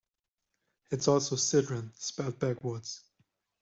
It's 0.89 1.07
also 1.07 1.35
"Sidran" 1.35 1.91
spelled 1.95 2.39
backwards. 2.39 3.03